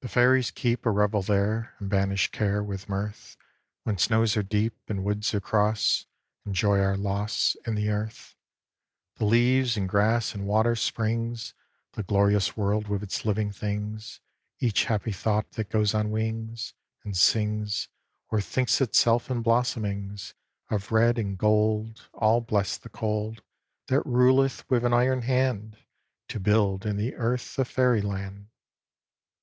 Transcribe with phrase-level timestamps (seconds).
[0.00, 3.36] The Fairies keep A revel there, And banish care With mirth;
[3.82, 6.06] When snows are deep, And woods are cross,
[6.46, 8.34] Enjoy our loss In the Earth;
[9.16, 11.52] The leaves and grass and water springs,
[11.92, 14.20] The glorious world with its living things,
[14.58, 16.72] Each happy thought that goes on wings,
[17.04, 17.88] And sings,
[18.30, 20.32] Or thinks itself in blossomings
[20.70, 23.42] Of red and gold, All bless the cold,
[23.88, 25.76] That ruleth with an iron hand
[26.28, 28.46] To build in the Earth a Fairyland.